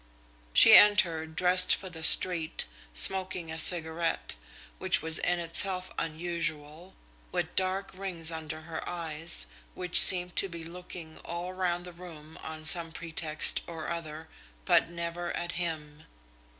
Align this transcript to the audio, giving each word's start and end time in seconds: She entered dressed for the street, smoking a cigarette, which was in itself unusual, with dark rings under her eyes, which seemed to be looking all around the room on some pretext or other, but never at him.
She 0.51 0.73
entered 0.73 1.35
dressed 1.35 1.75
for 1.75 1.87
the 1.87 2.01
street, 2.01 2.65
smoking 2.91 3.51
a 3.51 3.59
cigarette, 3.59 4.33
which 4.79 5.03
was 5.03 5.19
in 5.19 5.37
itself 5.37 5.91
unusual, 5.99 6.95
with 7.31 7.55
dark 7.55 7.91
rings 7.93 8.31
under 8.31 8.61
her 8.61 8.81
eyes, 8.89 9.45
which 9.75 9.99
seemed 10.01 10.35
to 10.37 10.49
be 10.49 10.63
looking 10.63 11.19
all 11.19 11.49
around 11.51 11.83
the 11.83 11.93
room 11.93 12.39
on 12.41 12.65
some 12.65 12.91
pretext 12.91 13.61
or 13.67 13.89
other, 13.91 14.27
but 14.65 14.89
never 14.89 15.37
at 15.37 15.51
him. 15.51 16.05